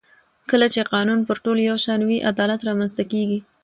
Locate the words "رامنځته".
2.69-3.03